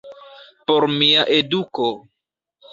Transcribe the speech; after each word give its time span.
Por 0.71 0.87
mia 0.95 1.27
eduko. 1.37 1.93